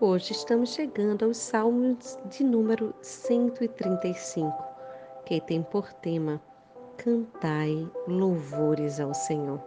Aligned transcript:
Hoje 0.00 0.32
estamos 0.32 0.70
chegando 0.70 1.24
aos 1.24 1.36
Salmos 1.36 2.18
de 2.24 2.42
número 2.42 2.92
135, 3.00 4.52
que 5.24 5.40
tem 5.40 5.62
por 5.62 5.92
tema 5.92 6.42
Cantai 6.96 7.88
louvores 8.08 8.98
ao 8.98 9.14
Senhor. 9.14 9.62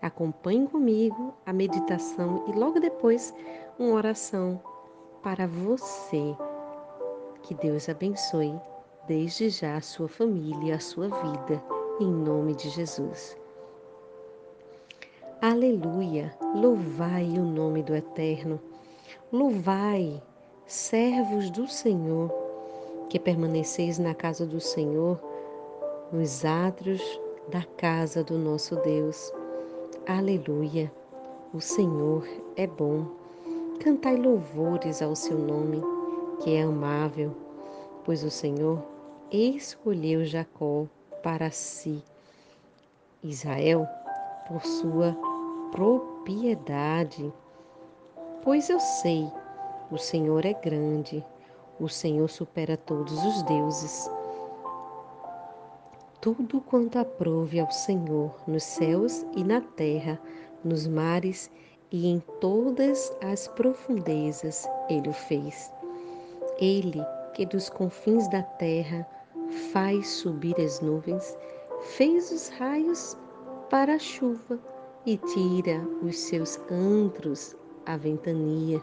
Acompanhe 0.00 0.68
comigo 0.68 1.34
a 1.44 1.52
meditação 1.52 2.44
e 2.46 2.52
logo 2.52 2.78
depois 2.78 3.34
uma 3.76 3.94
oração 3.94 4.62
para 5.24 5.48
você. 5.48 6.36
Que 7.42 7.52
Deus 7.54 7.88
abençoe 7.88 8.54
desde 9.08 9.48
já 9.48 9.76
a 9.76 9.80
sua 9.80 10.08
família, 10.08 10.76
a 10.76 10.80
sua 10.80 11.08
vida, 11.08 11.60
em 11.98 12.08
nome 12.08 12.54
de 12.54 12.70
Jesus. 12.70 13.36
Aleluia! 15.42 16.32
Louvai 16.54 17.24
o 17.36 17.44
nome 17.44 17.82
do 17.82 17.94
Eterno 17.94 18.60
Louvai, 19.30 20.22
servos 20.66 21.50
do 21.50 21.68
Senhor, 21.68 22.32
que 23.10 23.18
permaneceis 23.18 23.98
na 23.98 24.14
casa 24.14 24.46
do 24.46 24.58
Senhor, 24.58 25.20
nos 26.10 26.46
átrios 26.46 27.02
da 27.50 27.62
casa 27.76 28.24
do 28.24 28.38
nosso 28.38 28.76
Deus. 28.76 29.30
Aleluia! 30.06 30.90
O 31.52 31.60
Senhor 31.60 32.26
é 32.56 32.66
bom. 32.66 33.04
Cantai 33.80 34.16
louvores 34.16 35.02
ao 35.02 35.14
seu 35.14 35.36
nome, 35.36 35.82
que 36.42 36.54
é 36.54 36.62
amável, 36.62 37.36
pois 38.06 38.24
o 38.24 38.30
Senhor 38.30 38.82
escolheu 39.30 40.24
Jacó 40.24 40.86
para 41.22 41.50
si, 41.50 42.02
Israel 43.22 43.86
por 44.48 44.64
sua 44.64 45.14
propriedade. 45.70 47.30
Pois 48.48 48.70
eu 48.70 48.80
sei, 48.80 49.30
o 49.90 49.98
Senhor 49.98 50.46
é 50.46 50.54
grande, 50.54 51.22
o 51.78 51.86
Senhor 51.86 52.30
supera 52.30 52.78
todos 52.78 53.12
os 53.22 53.42
deuses. 53.42 54.10
Tudo 56.18 56.58
quanto 56.62 56.98
aprove 56.98 57.60
ao 57.60 57.70
Senhor 57.70 58.34
nos 58.46 58.62
céus 58.62 59.22
e 59.36 59.44
na 59.44 59.60
terra, 59.60 60.18
nos 60.64 60.86
mares 60.86 61.50
e 61.92 62.08
em 62.08 62.20
todas 62.40 63.14
as 63.20 63.48
profundezas, 63.48 64.66
Ele 64.88 65.10
o 65.10 65.12
fez. 65.12 65.70
Ele, 66.58 67.04
que 67.34 67.44
dos 67.44 67.68
confins 67.68 68.26
da 68.28 68.42
terra 68.42 69.06
faz 69.74 70.08
subir 70.08 70.58
as 70.58 70.80
nuvens, 70.80 71.36
fez 71.82 72.32
os 72.32 72.48
raios 72.48 73.14
para 73.68 73.96
a 73.96 73.98
chuva 73.98 74.58
e 75.04 75.18
tira 75.18 75.86
os 76.02 76.18
seus 76.18 76.58
antros 76.70 77.54
a 77.88 77.96
ventania, 77.96 78.82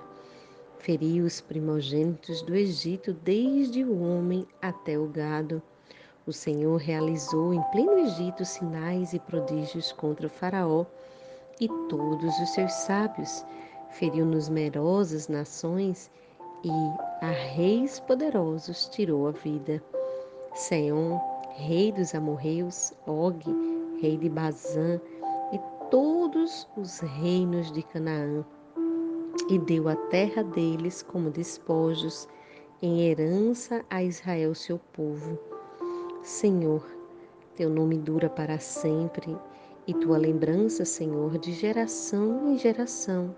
feriu 0.79 1.25
os 1.25 1.39
primogênitos 1.39 2.41
do 2.41 2.55
Egito, 2.55 3.13
desde 3.13 3.83
o 3.83 4.01
homem 4.01 4.47
até 4.59 4.97
o 4.97 5.05
gado. 5.05 5.61
O 6.25 6.33
Senhor 6.33 6.77
realizou 6.77 7.53
em 7.53 7.61
pleno 7.71 7.99
Egito 7.99 8.43
sinais 8.43 9.13
e 9.13 9.19
prodígios 9.19 9.91
contra 9.91 10.25
o 10.25 10.29
Faraó 10.29 10.85
e 11.61 11.67
todos 11.87 12.35
os 12.39 12.49
seus 12.49 12.73
sábios. 12.73 13.45
Feriu 13.91 14.25
numerosas 14.25 15.27
nações 15.27 16.09
e 16.63 16.71
a 17.23 17.29
reis 17.29 17.99
poderosos 17.99 18.89
tirou 18.89 19.27
a 19.27 19.31
vida. 19.31 19.83
Seom, 20.55 21.21
rei 21.51 21.91
dos 21.91 22.15
amorreus, 22.15 22.91
Og, 23.05 23.39
rei 24.01 24.17
de 24.17 24.29
Bazã, 24.29 24.99
e 25.53 25.59
todos 25.91 26.67
os 26.75 27.01
reinos 27.01 27.71
de 27.71 27.83
Canaã 27.83 28.43
e 29.49 29.59
deu 29.59 29.87
a 29.87 29.95
terra 29.95 30.43
deles 30.43 31.01
como 31.03 31.29
despojos 31.29 32.27
em 32.81 33.01
herança 33.01 33.83
a 33.89 34.03
Israel, 34.03 34.53
seu 34.53 34.79
povo. 34.93 35.39
Senhor, 36.23 36.85
teu 37.55 37.69
nome 37.69 37.97
dura 37.97 38.29
para 38.29 38.59
sempre 38.59 39.37
e 39.87 39.93
tua 39.93 40.17
lembrança, 40.17 40.83
Senhor, 40.83 41.37
de 41.37 41.53
geração 41.53 42.51
em 42.51 42.57
geração. 42.57 43.35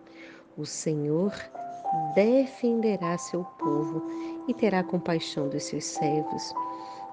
O 0.57 0.65
Senhor 0.65 1.33
defenderá 2.15 3.17
seu 3.17 3.43
povo 3.43 4.03
e 4.47 4.53
terá 4.53 4.83
compaixão 4.83 5.49
dos 5.49 5.63
seus 5.63 5.85
servos. 5.85 6.53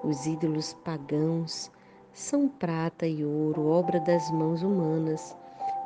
Os 0.02 0.26
ídolos 0.26 0.74
pagãos 0.84 1.70
são 2.12 2.48
prata 2.48 3.06
e 3.06 3.24
ouro, 3.24 3.66
obra 3.66 3.98
das 4.00 4.30
mãos 4.30 4.62
humanas. 4.62 5.36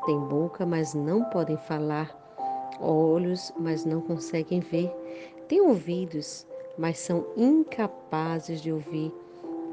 Têm 0.05 0.19
boca, 0.21 0.65
mas 0.67 0.95
não 0.95 1.25
podem 1.25 1.57
falar 1.57 2.18
olhos, 2.81 3.53
mas 3.59 3.85
não 3.85 4.01
conseguem 4.01 4.61
ver, 4.61 4.91
têm 5.49 5.61
ouvidos, 5.61 6.47
mas 6.77 6.99
são 6.99 7.27
incapazes 7.37 8.61
de 8.61 8.73
ouvir, 8.73 9.13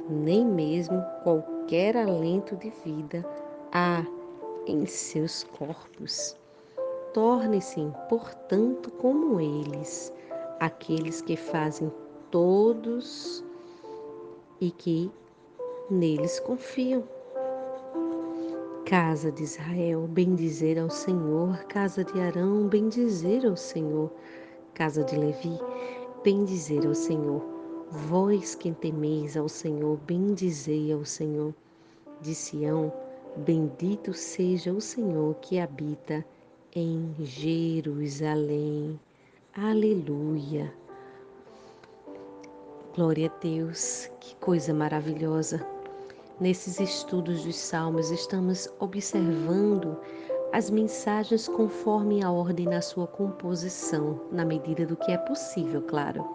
nem 0.09 0.45
mesmo 0.45 1.01
qualquer 1.23 1.97
alento 1.97 2.55
de 2.55 2.69
vida 2.83 3.25
há 3.71 4.05
em 4.67 4.85
seus 4.85 5.43
corpos. 5.43 6.35
Torne-se, 7.13 7.81
portanto, 8.09 8.91
como 8.91 9.39
eles, 9.39 10.11
aqueles 10.59 11.22
que 11.22 11.35
fazem 11.35 11.91
todos 12.31 13.43
e 14.59 14.72
que 14.72 15.11
neles 15.89 16.39
confiam. 16.39 17.03
Casa 18.85 19.31
de 19.31 19.41
Israel, 19.41 20.07
bendizer 20.07 20.78
ao 20.78 20.91
Senhor. 20.91 21.57
Casa 21.63 22.03
de 22.03 22.19
Arão, 22.19 22.68
bendizer 22.68 23.44
ao 23.44 23.57
Senhor. 23.57 24.12
Casa 24.75 25.03
de 25.03 25.16
Levi, 25.16 25.59
bendizer 26.23 26.85
ao 26.85 26.94
Senhor. 26.94 27.44
Vós 27.90 28.53
que 28.53 28.72
temeis 28.72 29.35
ao 29.35 29.50
Senhor, 29.50 29.97
bendizei 30.06 30.94
ao 30.94 31.03
Senhor. 31.03 31.51
De 32.22 32.35
Sião, 32.35 32.94
bendito 33.38 34.13
seja 34.13 34.72
o 34.72 34.79
Senhor 34.79 35.34
que 35.41 35.59
habita 35.59 36.23
em 36.75 37.12
Jerusalém. 37.22 39.00
Aleluia. 39.56 40.72
Glória 42.96 43.34
a 43.35 43.40
Deus, 43.40 44.12
que 44.19 44.35
coisa 44.35 44.75
maravilhosa 44.75 45.74
Nesses 46.38 46.81
estudos 46.81 47.46
dos 47.46 47.56
Salmos, 47.56 48.12
estamos 48.12 48.69
observando 48.81 49.97
as 50.51 50.69
mensagens 50.69 51.47
conforme 51.47 52.22
a 52.22 52.29
ordem 52.29 52.66
na 52.66 52.81
sua 52.81 53.07
composição, 53.07 54.19
na 54.34 54.44
medida 54.44 54.85
do 54.85 54.97
que 54.97 55.13
é 55.13 55.18
possível, 55.18 55.81
claro. 55.84 56.28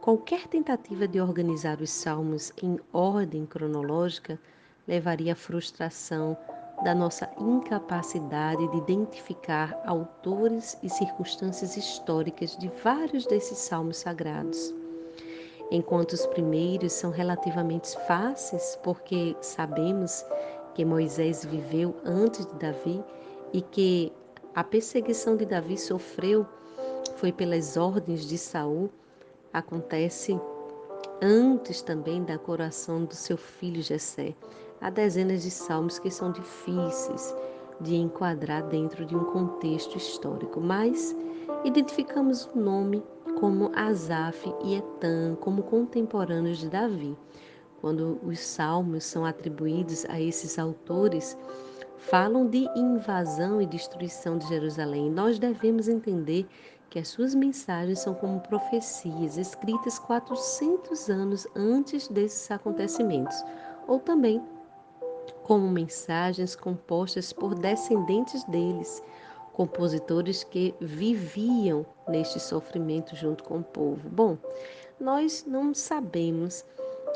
Qualquer 0.00 0.48
tentativa 0.48 1.06
de 1.06 1.20
organizar 1.20 1.80
os 1.80 1.90
Salmos 1.90 2.52
em 2.60 2.80
ordem 2.92 3.46
cronológica 3.46 4.36
levaria 4.88 5.34
à 5.34 5.36
frustração 5.36 6.36
da 6.82 6.92
nossa 6.92 7.30
incapacidade 7.38 8.66
de 8.68 8.78
identificar 8.78 9.80
autores 9.86 10.76
e 10.82 10.88
circunstâncias 10.88 11.76
históricas 11.76 12.56
de 12.56 12.68
vários 12.82 13.26
desses 13.26 13.58
salmos 13.58 13.98
sagrados. 13.98 14.74
Enquanto 15.70 16.12
os 16.12 16.26
primeiros 16.26 16.92
são 16.92 17.10
relativamente 17.10 17.96
fáceis, 18.06 18.78
porque 18.82 19.36
sabemos 19.40 20.24
que 20.74 20.84
Moisés 20.84 21.44
viveu 21.44 21.94
antes 22.04 22.44
de 22.44 22.54
Davi 22.54 23.04
e 23.52 23.62
que 23.62 24.12
a 24.54 24.64
perseguição 24.64 25.36
de 25.36 25.46
Davi 25.46 25.78
sofreu 25.78 26.44
foi 27.16 27.30
pelas 27.30 27.76
ordens 27.76 28.26
de 28.26 28.36
Saul, 28.36 28.90
acontece 29.52 30.40
antes 31.22 31.82
também 31.82 32.24
da 32.24 32.38
coração 32.38 33.04
do 33.04 33.14
seu 33.14 33.36
filho 33.36 33.82
Jessé. 33.82 34.34
Há 34.80 34.90
dezenas 34.90 35.42
de 35.42 35.50
salmos 35.50 35.98
que 35.98 36.10
são 36.10 36.32
difíceis 36.32 37.34
de 37.80 37.94
enquadrar 37.94 38.66
dentro 38.66 39.04
de 39.04 39.14
um 39.14 39.24
contexto 39.24 39.96
histórico, 39.96 40.60
mas 40.60 41.14
identificamos 41.64 42.46
o 42.46 42.58
nome 42.58 43.02
como 43.40 43.72
Asaf 43.74 44.54
e 44.62 44.74
Etan, 44.74 45.34
como 45.40 45.62
contemporâneos 45.62 46.58
de 46.58 46.68
Davi. 46.68 47.16
Quando 47.80 48.20
os 48.22 48.38
salmos 48.38 49.04
são 49.04 49.24
atribuídos 49.24 50.04
a 50.10 50.20
esses 50.20 50.58
autores, 50.58 51.38
falam 51.96 52.46
de 52.46 52.68
invasão 52.76 53.62
e 53.62 53.66
destruição 53.66 54.36
de 54.36 54.46
Jerusalém. 54.46 55.10
Nós 55.10 55.38
devemos 55.38 55.88
entender 55.88 56.46
que 56.90 56.98
as 56.98 57.08
suas 57.08 57.34
mensagens 57.34 58.00
são 58.00 58.12
como 58.12 58.40
profecias 58.40 59.38
escritas 59.38 59.98
400 59.98 61.08
anos 61.08 61.46
antes 61.56 62.08
desses 62.08 62.50
acontecimentos, 62.50 63.42
ou 63.88 63.98
também 63.98 64.42
como 65.44 65.66
mensagens 65.70 66.54
compostas 66.54 67.32
por 67.32 67.54
descendentes 67.54 68.44
deles, 68.44 69.02
compositores 69.60 70.42
que 70.42 70.74
viviam 70.80 71.84
neste 72.08 72.40
sofrimento 72.40 73.14
junto 73.14 73.44
com 73.44 73.58
o 73.58 73.62
povo. 73.62 74.08
Bom, 74.08 74.38
nós 74.98 75.44
não 75.46 75.74
sabemos 75.74 76.64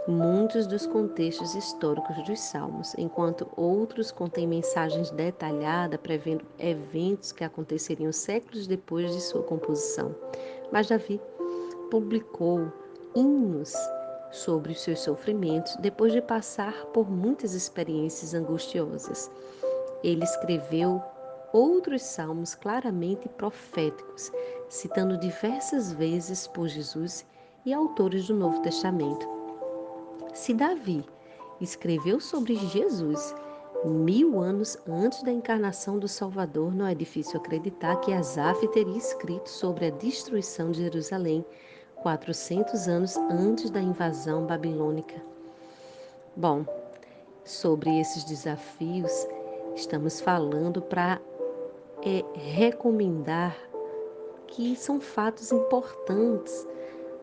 muitos 0.06 0.66
dos 0.66 0.84
contextos 0.84 1.54
históricos 1.54 2.22
dos 2.24 2.38
Salmos, 2.38 2.94
enquanto 2.98 3.48
outros 3.56 4.12
contêm 4.12 4.46
mensagens 4.46 5.10
detalhadas 5.10 5.98
prevendo 6.02 6.44
eventos 6.58 7.32
que 7.32 7.44
aconteceriam 7.44 8.12
séculos 8.12 8.66
depois 8.66 9.10
de 9.14 9.22
sua 9.22 9.42
composição. 9.42 10.14
Mas 10.70 10.88
Davi 10.88 11.18
publicou 11.90 12.70
hinos 13.16 13.72
sobre 14.30 14.72
os 14.72 14.82
seus 14.82 15.00
sofrimentos 15.00 15.76
depois 15.76 16.12
de 16.12 16.20
passar 16.20 16.74
por 16.92 17.10
muitas 17.10 17.54
experiências 17.54 18.34
angustiosas. 18.34 19.30
Ele 20.02 20.24
escreveu 20.24 21.02
outros 21.54 22.02
salmos 22.02 22.56
claramente 22.56 23.28
proféticos, 23.28 24.32
citando 24.68 25.16
diversas 25.16 25.92
vezes 25.92 26.48
por 26.48 26.66
Jesus 26.66 27.24
e 27.64 27.72
autores 27.72 28.26
do 28.26 28.34
Novo 28.34 28.60
Testamento. 28.60 29.26
Se 30.34 30.52
Davi 30.52 31.04
escreveu 31.60 32.18
sobre 32.18 32.56
Jesus 32.56 33.32
mil 33.84 34.40
anos 34.40 34.76
antes 34.88 35.22
da 35.22 35.30
encarnação 35.30 35.96
do 35.96 36.08
Salvador, 36.08 36.74
não 36.74 36.86
é 36.86 36.94
difícil 36.94 37.38
acreditar 37.38 37.96
que 38.00 38.12
Asaf 38.12 38.66
teria 38.68 38.96
escrito 38.96 39.48
sobre 39.48 39.86
a 39.86 39.90
destruição 39.90 40.72
de 40.72 40.82
Jerusalém 40.82 41.44
400 41.96 42.88
anos 42.88 43.16
antes 43.30 43.70
da 43.70 43.80
invasão 43.80 44.44
babilônica. 44.44 45.22
Bom, 46.34 46.66
sobre 47.44 48.00
esses 48.00 48.24
desafios, 48.24 49.28
estamos 49.76 50.20
falando 50.20 50.82
para 50.82 51.20
é, 52.04 52.24
recomendar 52.34 53.56
que 54.46 54.76
são 54.76 55.00
fatos 55.00 55.50
importantes 55.50 56.66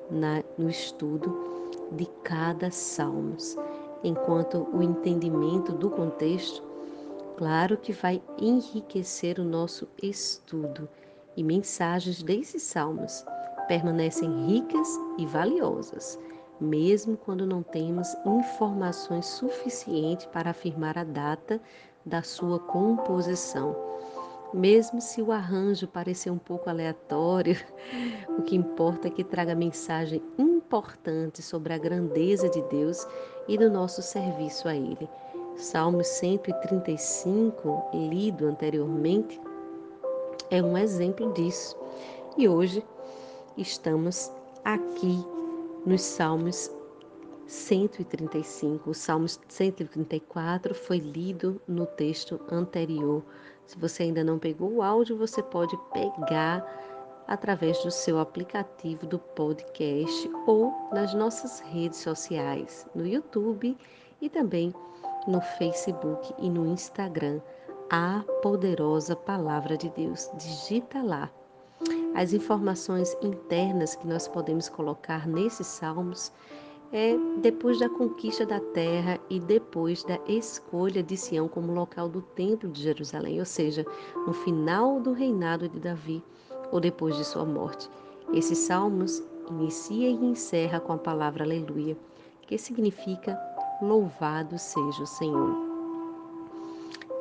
na, 0.10 0.44
no 0.58 0.70
estudo 0.70 1.70
de 1.92 2.06
cada 2.24 2.72
salmos, 2.72 3.56
enquanto 4.04 4.68
o 4.74 4.82
entendimento 4.82 5.72
do 5.72 5.90
contexto, 5.90 6.64
claro 7.38 7.78
que 7.78 7.94
vai 7.94 8.22
enriquecer 8.38 9.40
o 9.40 9.44
nosso 9.44 9.88
estudo 10.02 10.90
e 11.38 11.44
mensagens 11.44 12.22
desses 12.24 12.64
salmos 12.64 13.24
permanecem 13.68 14.48
ricas 14.48 15.00
e 15.18 15.26
valiosas, 15.26 16.20
mesmo 16.60 17.16
quando 17.16 17.46
não 17.46 17.64
temos 17.64 18.14
informações 18.26 19.26
suficientes 19.28 20.26
para 20.26 20.50
afirmar 20.50 20.98
a 20.98 21.04
data 21.04 21.62
da 22.06 22.22
sua 22.22 22.60
composição. 22.60 23.76
Mesmo 24.54 25.00
se 25.00 25.22
o 25.22 25.32
arranjo 25.32 25.88
parecer 25.88 26.30
um 26.30 26.38
pouco 26.38 26.70
aleatório, 26.70 27.56
o 28.38 28.42
que 28.42 28.56
importa 28.56 29.08
é 29.08 29.12
que 29.12 29.24
traga 29.24 29.56
mensagem 29.56 30.22
importante 30.38 31.42
sobre 31.42 31.74
a 31.74 31.78
grandeza 31.78 32.50
de 32.50 32.62
Deus 32.64 33.08
e 33.48 33.58
do 33.58 33.70
nosso 33.70 34.02
serviço 34.02 34.68
a 34.68 34.76
Ele. 34.76 35.08
Salmo 35.56 36.04
135, 36.04 37.90
lido 37.94 38.46
anteriormente, 38.48 39.40
é 40.50 40.62
um 40.62 40.78
exemplo 40.78 41.32
disso. 41.34 41.78
E 42.38 42.48
hoje 42.48 42.84
estamos 43.58 44.32
aqui 44.64 45.26
nos 45.86 46.02
Salmos 46.02 46.70
135. 47.48 48.90
O 48.90 48.94
Salmo 48.94 49.28
134 49.28 50.74
foi 50.74 51.00
lido 51.00 51.62
no 51.68 51.86
texto 51.86 52.40
anterior. 52.50 53.24
Se 53.72 53.78
você 53.78 54.04
ainda 54.04 54.22
não 54.22 54.38
pegou 54.38 54.70
o 54.70 54.82
áudio, 54.82 55.16
você 55.16 55.42
pode 55.42 55.78
pegar 55.94 56.62
através 57.26 57.82
do 57.86 57.90
seu 57.90 58.20
aplicativo 58.20 59.08
do 59.08 59.18
podcast 59.18 60.30
ou 60.46 60.74
nas 60.92 61.14
nossas 61.14 61.62
redes 61.62 62.00
sociais, 62.00 62.86
no 62.94 63.08
YouTube 63.08 63.78
e 64.22 64.30
também 64.30 64.74
no 65.26 65.40
Facebook 65.58 66.34
e 66.38 66.50
no 66.50 66.66
Instagram. 66.68 67.40
A 67.90 68.26
poderosa 68.42 69.16
palavra 69.16 69.78
de 69.78 69.90
Deus. 69.92 70.30
Digita 70.34 71.02
lá. 71.02 71.32
As 72.14 72.34
informações 72.34 73.16
internas 73.22 73.96
que 73.96 74.06
nós 74.06 74.28
podemos 74.28 74.68
colocar 74.68 75.26
nesses 75.26 75.68
salmos 75.68 76.30
é 76.94 77.16
depois 77.38 77.80
da 77.80 77.88
conquista 77.88 78.46
da 78.46 78.60
terra 78.60 79.18
e 79.30 79.40
depois 79.40 80.04
da 80.04 80.20
escolha 80.28 81.02
de 81.02 81.16
Sião 81.16 81.48
como 81.48 81.74
local 81.74 82.10
do 82.10 82.22
templo 82.22 82.70
de 82.70 82.82
Jerusalém, 82.82 83.40
ou 83.40 83.46
seja, 83.46 83.86
no 84.28 84.34
final 84.34 85.00
do 85.00 85.14
reinado 85.14 85.70
de 85.70 85.80
Davi 85.80 86.22
ou 86.72 86.80
depois 86.80 87.16
de 87.16 87.24
sua 87.24 87.46
morte. 87.46 87.90
Esses 88.34 88.58
salmos 88.58 89.24
inicia 89.50 90.10
e 90.10 90.26
encerra 90.26 90.80
com 90.80 90.94
a 90.94 90.98
palavra 90.98 91.46
aleluia, 91.46 91.98
que 92.42 92.58
significa 92.58 93.40
louvado 93.82 94.58
seja 94.60 95.04
o 95.04 95.08
Senhor. 95.08 95.56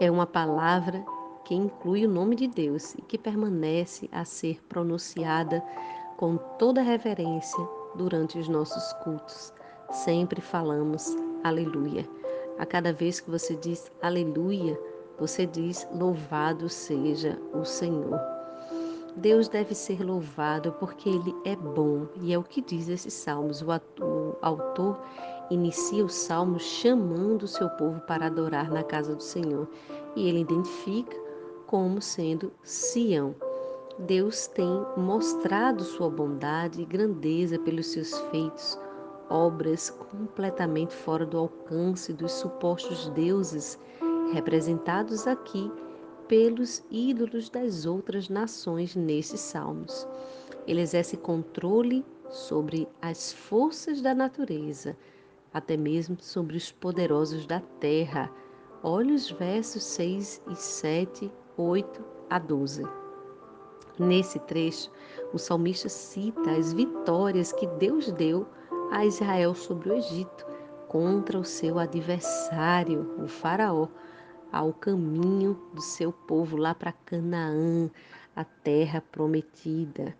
É 0.00 0.10
uma 0.10 0.26
palavra 0.26 1.04
que 1.44 1.54
inclui 1.54 2.04
o 2.06 2.10
nome 2.10 2.34
de 2.34 2.48
Deus 2.48 2.94
e 2.94 3.02
que 3.02 3.18
permanece 3.18 4.08
a 4.10 4.24
ser 4.24 4.60
pronunciada 4.68 5.62
com 6.16 6.36
toda 6.58 6.82
reverência 6.82 7.68
durante 7.94 8.38
os 8.38 8.48
nossos 8.48 8.92
cultos. 9.04 9.52
Sempre 9.90 10.40
falamos 10.40 11.16
aleluia. 11.42 12.08
A 12.58 12.66
cada 12.66 12.92
vez 12.92 13.20
que 13.20 13.30
você 13.30 13.56
diz 13.56 13.90
aleluia, 14.00 14.78
você 15.18 15.46
diz 15.46 15.86
louvado 15.92 16.68
seja 16.68 17.38
o 17.52 17.64
Senhor. 17.64 18.20
Deus 19.16 19.48
deve 19.48 19.74
ser 19.74 20.02
louvado 20.04 20.72
porque 20.78 21.08
Ele 21.08 21.34
é 21.44 21.56
bom, 21.56 22.06
e 22.20 22.32
é 22.32 22.38
o 22.38 22.44
que 22.44 22.60
diz 22.60 22.88
esses 22.88 23.12
salmos. 23.12 23.62
O, 23.62 24.36
autor 24.40 25.00
inicia 25.50 26.04
o 26.04 26.08
salmo 26.08 26.58
chamando 26.58 27.42
o 27.42 27.48
seu 27.48 27.68
povo 27.70 28.00
para 28.02 28.26
adorar 28.26 28.70
na 28.70 28.82
casa 28.82 29.14
do 29.14 29.22
Senhor, 29.22 29.68
e 30.14 30.28
ele 30.28 30.40
identifica 30.40 31.16
como 31.66 32.00
sendo 32.00 32.52
Sião. 32.62 33.34
Deus 33.98 34.46
tem 34.46 34.86
mostrado 34.96 35.82
sua 35.82 36.08
bondade 36.08 36.80
e 36.80 36.86
grandeza 36.86 37.58
pelos 37.58 37.88
seus 37.88 38.18
feitos, 38.30 38.78
obras 39.30 39.88
completamente 39.88 40.92
fora 40.92 41.24
do 41.24 41.38
alcance 41.38 42.12
dos 42.12 42.32
supostos 42.32 43.08
deuses 43.10 43.78
representados 44.32 45.26
aqui 45.26 45.70
pelos 46.28 46.84
ídolos 46.90 47.48
das 47.48 47.86
outras 47.86 48.28
nações 48.28 48.94
nesses 48.94 49.40
salmos. 49.40 50.06
Ele 50.66 50.80
exerce 50.80 51.16
controle 51.16 52.04
sobre 52.28 52.86
as 53.00 53.32
forças 53.32 54.00
da 54.00 54.14
natureza, 54.14 54.96
até 55.52 55.76
mesmo 55.76 56.16
sobre 56.20 56.56
os 56.56 56.70
poderosos 56.70 57.46
da 57.46 57.60
terra. 57.80 58.30
Olhe 58.82 59.12
os 59.12 59.30
versos 59.30 59.82
6 59.82 60.42
e 60.48 60.54
7, 60.54 61.32
8 61.56 62.04
a 62.28 62.38
12. 62.38 62.84
Nesse 63.98 64.38
trecho, 64.38 64.90
o 65.32 65.38
salmista 65.38 65.88
cita 65.88 66.52
as 66.52 66.72
vitórias 66.72 67.52
que 67.52 67.66
Deus 67.66 68.10
deu 68.12 68.46
a 68.90 69.04
Israel 69.04 69.54
sobre 69.54 69.90
o 69.90 69.94
Egito 69.94 70.44
contra 70.88 71.38
o 71.38 71.44
seu 71.44 71.78
adversário, 71.78 73.14
o 73.22 73.28
Faraó, 73.28 73.86
ao 74.52 74.72
caminho 74.72 75.56
do 75.72 75.80
seu 75.80 76.12
povo 76.12 76.56
lá 76.56 76.74
para 76.74 76.92
Canaã, 76.92 77.88
a 78.34 78.44
terra 78.44 79.02
prometida. 79.12 80.14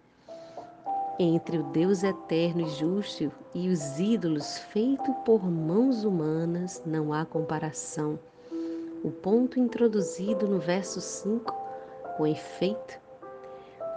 Entre 1.18 1.58
o 1.58 1.64
Deus 1.64 2.02
eterno 2.02 2.62
e 2.62 2.70
justo 2.70 3.30
e 3.52 3.68
os 3.68 3.98
ídolos 3.98 4.58
feitos 4.72 5.14
por 5.24 5.44
mãos 5.44 6.04
humanas 6.04 6.80
não 6.86 7.12
há 7.12 7.26
comparação. 7.26 8.18
O 9.02 9.10
ponto 9.10 9.58
introduzido 9.58 10.46
no 10.46 10.58
verso 10.58 11.00
5, 11.00 11.54
com 12.16 12.26
efeito, 12.26 12.98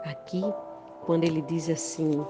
aqui, 0.03 0.41
quando 1.05 1.23
ele 1.23 1.41
diz 1.43 1.69
assim: 1.69 2.25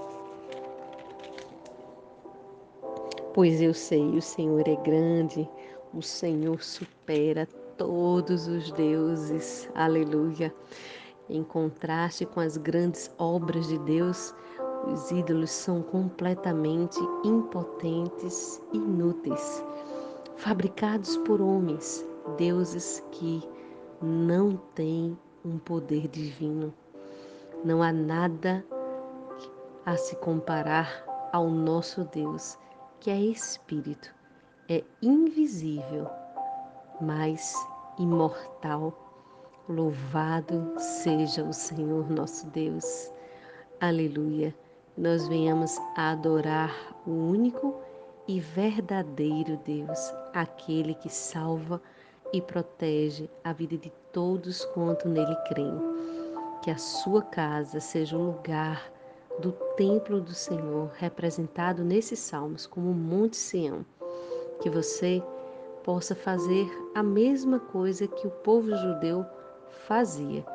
Pois 3.33 3.59
eu 3.59 3.73
sei, 3.73 4.15
o 4.15 4.21
Senhor 4.21 4.67
é 4.67 4.75
grande, 4.75 5.49
o 5.91 6.03
Senhor 6.03 6.61
supera 6.61 7.47
todos 7.77 8.47
os 8.47 8.71
deuses. 8.73 9.67
Aleluia. 9.73 10.53
Em 11.27 11.43
contraste 11.43 12.27
com 12.27 12.39
as 12.39 12.57
grandes 12.57 13.09
obras 13.17 13.67
de 13.67 13.79
Deus, 13.79 14.35
os 14.87 15.09
ídolos 15.09 15.49
são 15.49 15.81
completamente 15.81 16.99
impotentes, 17.23 18.61
inúteis, 18.71 19.65
fabricados 20.35 21.17
por 21.17 21.41
homens, 21.41 22.05
deuses 22.37 23.03
que 23.09 23.41
não 23.99 24.57
têm 24.75 25.17
um 25.43 25.57
poder 25.57 26.07
divino. 26.07 26.71
Não 27.65 27.81
há 27.81 27.91
nada 27.91 28.63
a 29.87 29.97
se 29.97 30.15
comparar 30.17 31.03
ao 31.31 31.49
nosso 31.49 32.03
Deus, 32.13 32.59
que 33.03 33.11
é 33.11 33.19
Espírito, 33.19 34.15
é 34.69 34.81
invisível, 35.01 36.09
mas 37.01 37.53
imortal. 37.99 38.97
Louvado 39.67 40.73
seja 40.77 41.43
o 41.43 41.51
Senhor 41.51 42.09
nosso 42.09 42.47
Deus. 42.47 43.11
Aleluia. 43.81 44.55
Nós 44.97 45.27
venhamos 45.27 45.77
a 45.97 46.11
adorar 46.11 46.73
o 47.05 47.11
único 47.11 47.75
e 48.25 48.39
verdadeiro 48.39 49.59
Deus, 49.65 50.13
aquele 50.33 50.95
que 50.95 51.09
salva 51.09 51.81
e 52.31 52.41
protege 52.41 53.29
a 53.43 53.51
vida 53.51 53.77
de 53.77 53.91
todos 54.13 54.63
quanto 54.67 55.09
nele 55.09 55.35
creem. 55.49 55.77
Que 56.61 56.71
a 56.71 56.77
sua 56.77 57.21
casa 57.21 57.81
seja 57.81 58.17
um 58.17 58.27
lugar 58.27 58.92
do 59.39 59.51
templo 59.75 60.21
do 60.21 60.33
Senhor, 60.33 60.91
representado 60.95 61.83
nesses 61.83 62.19
salmos 62.19 62.67
como 62.67 62.91
o 62.91 62.95
Monte 62.95 63.37
Sião. 63.37 63.85
Que 64.61 64.69
você 64.69 65.21
possa 65.83 66.15
fazer 66.15 66.69
a 66.95 67.03
mesma 67.03 67.59
coisa 67.59 68.07
que 68.07 68.27
o 68.27 68.31
povo 68.31 68.75
judeu 68.75 69.25
fazia. 69.87 70.45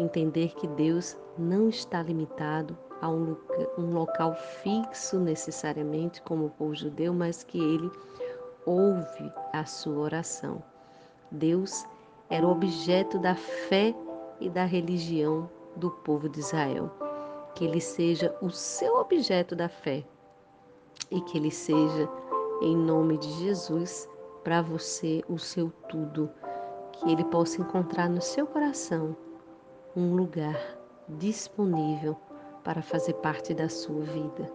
Entender 0.00 0.54
que 0.54 0.66
Deus 0.68 1.16
não 1.38 1.68
está 1.68 2.02
limitado 2.02 2.76
a 3.00 3.08
um, 3.08 3.36
um 3.76 3.92
local 3.92 4.34
fixo 4.34 5.18
necessariamente, 5.18 6.22
como 6.22 6.46
o 6.46 6.50
povo 6.50 6.74
judeu, 6.74 7.12
mas 7.12 7.42
que 7.42 7.58
ele 7.58 7.90
ouve 8.64 9.32
a 9.52 9.64
sua 9.64 9.98
oração. 9.98 10.62
Deus 11.30 11.84
era 12.30 12.46
o 12.46 12.50
objeto 12.50 13.18
da 13.18 13.34
fé 13.34 13.94
e 14.40 14.48
da 14.48 14.64
religião 14.64 15.50
do 15.76 15.90
povo 15.90 16.28
de 16.28 16.40
Israel. 16.40 17.01
Que 17.54 17.64
ele 17.64 17.80
seja 17.80 18.34
o 18.40 18.50
seu 18.50 18.96
objeto 18.96 19.54
da 19.54 19.68
fé 19.68 20.04
e 21.10 21.20
que 21.20 21.36
ele 21.36 21.50
seja, 21.50 22.08
em 22.62 22.76
nome 22.76 23.18
de 23.18 23.30
Jesus, 23.44 24.08
para 24.42 24.62
você 24.62 25.22
o 25.28 25.38
seu 25.38 25.70
tudo. 25.88 26.30
Que 26.92 27.10
ele 27.10 27.24
possa 27.24 27.60
encontrar 27.60 28.08
no 28.08 28.20
seu 28.20 28.46
coração 28.46 29.16
um 29.94 30.14
lugar 30.14 30.56
disponível 31.08 32.16
para 32.64 32.80
fazer 32.80 33.14
parte 33.14 33.52
da 33.52 33.68
sua 33.68 34.02
vida. 34.02 34.50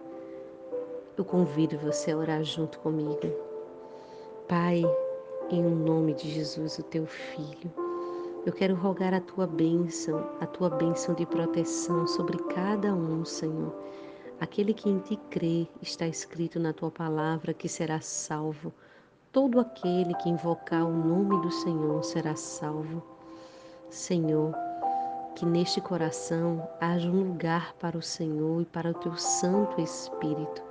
Eu 1.16 1.24
convido 1.24 1.78
você 1.78 2.12
a 2.12 2.16
orar 2.16 2.42
junto 2.42 2.78
comigo. 2.80 3.20
Pai, 4.48 4.82
em 5.50 5.62
nome 5.62 6.14
de 6.14 6.30
Jesus, 6.30 6.78
o 6.78 6.82
teu 6.82 7.06
filho. 7.06 7.87
Eu 8.46 8.52
quero 8.52 8.74
rogar 8.74 9.12
a 9.12 9.20
tua 9.20 9.46
bênção, 9.46 10.24
a 10.40 10.46
tua 10.46 10.70
bênção 10.70 11.14
de 11.14 11.26
proteção 11.26 12.06
sobre 12.06 12.38
cada 12.54 12.94
um, 12.94 13.24
Senhor. 13.24 13.74
Aquele 14.40 14.72
que 14.72 14.88
em 14.88 15.00
ti 15.00 15.16
crê, 15.28 15.66
está 15.82 16.06
escrito 16.06 16.60
na 16.60 16.72
tua 16.72 16.90
palavra 16.90 17.52
que 17.52 17.68
será 17.68 18.00
salvo. 18.00 18.72
Todo 19.32 19.58
aquele 19.58 20.14
que 20.14 20.28
invocar 20.28 20.86
o 20.86 20.92
nome 20.92 21.42
do 21.42 21.50
Senhor 21.50 22.02
será 22.04 22.36
salvo. 22.36 23.02
Senhor, 23.90 24.54
que 25.34 25.44
neste 25.44 25.80
coração 25.80 26.66
haja 26.80 27.08
um 27.08 27.28
lugar 27.28 27.74
para 27.74 27.98
o 27.98 28.02
Senhor 28.02 28.62
e 28.62 28.66
para 28.66 28.90
o 28.90 28.94
teu 28.94 29.16
Santo 29.16 29.80
Espírito. 29.80 30.62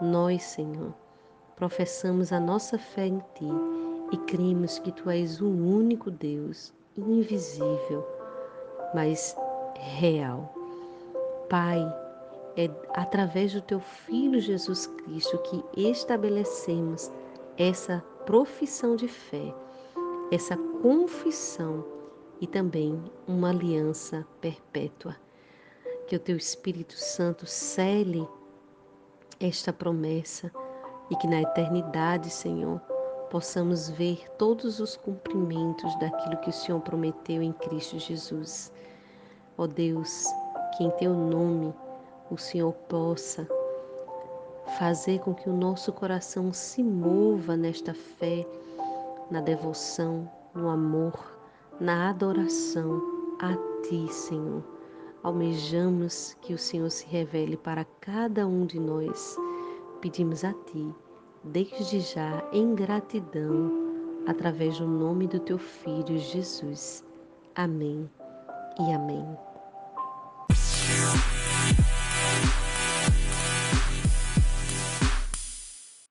Nós, 0.00 0.42
Senhor, 0.42 0.94
professamos 1.54 2.32
a 2.32 2.40
nossa 2.40 2.78
fé 2.78 3.06
em 3.06 3.18
ti 3.34 3.48
e 4.10 4.16
cremos 4.16 4.78
que 4.78 4.90
tu 4.90 5.10
és 5.10 5.40
o 5.40 5.48
único 5.48 6.10
Deus, 6.10 6.72
invisível, 6.96 8.06
mas 8.94 9.36
real. 9.76 10.54
Pai, 11.48 11.80
é 12.56 12.70
através 12.90 13.52
do 13.52 13.60
teu 13.60 13.80
Filho 13.80 14.40
Jesus 14.40 14.86
Cristo 14.86 15.38
que 15.38 15.64
estabelecemos 15.90 17.10
essa 17.56 18.02
profissão 18.24 18.96
de 18.96 19.08
fé, 19.08 19.54
essa 20.30 20.56
confissão 20.56 21.84
e 22.40 22.46
também 22.46 23.02
uma 23.26 23.50
aliança 23.50 24.26
perpétua. 24.40 25.16
Que 26.06 26.16
o 26.16 26.20
teu 26.20 26.36
Espírito 26.36 26.94
Santo 26.94 27.46
cele 27.46 28.26
esta 29.40 29.72
promessa 29.72 30.50
e 31.10 31.16
que 31.16 31.26
na 31.26 31.42
eternidade, 31.42 32.30
Senhor, 32.30 32.80
possamos 33.34 33.90
ver 33.90 34.30
todos 34.38 34.78
os 34.78 34.96
cumprimentos 34.96 35.98
daquilo 35.98 36.36
que 36.36 36.50
o 36.50 36.52
Senhor 36.52 36.80
prometeu 36.82 37.42
em 37.42 37.52
Cristo 37.52 37.98
Jesus. 37.98 38.72
Ó 39.58 39.66
Deus, 39.66 40.26
que 40.76 40.84
em 40.84 40.90
teu 40.92 41.12
nome 41.12 41.74
o 42.30 42.38
Senhor 42.38 42.72
possa 42.88 43.44
fazer 44.78 45.18
com 45.18 45.34
que 45.34 45.50
o 45.50 45.52
nosso 45.52 45.92
coração 45.92 46.52
se 46.52 46.80
mova 46.80 47.56
nesta 47.56 47.92
fé, 47.92 48.46
na 49.32 49.40
devoção, 49.40 50.30
no 50.54 50.68
amor, 50.68 51.36
na 51.80 52.10
adoração 52.10 53.02
a 53.40 53.56
Ti, 53.82 54.12
Senhor. 54.12 54.62
Almejamos 55.24 56.36
que 56.40 56.54
o 56.54 56.58
Senhor 56.58 56.88
se 56.88 57.04
revele 57.06 57.56
para 57.56 57.84
cada 58.00 58.46
um 58.46 58.64
de 58.64 58.78
nós. 58.78 59.36
Pedimos 60.00 60.44
a 60.44 60.52
Ti 60.52 60.94
desde 61.44 62.00
já 62.00 62.42
em 62.52 62.74
gratidão, 62.74 63.72
através 64.26 64.78
do 64.78 64.86
nome 64.86 65.26
do 65.26 65.38
teu 65.40 65.58
Filho 65.58 66.18
Jesus. 66.18 67.04
Amém 67.54 68.08
e 68.80 68.92
amém. 68.92 69.24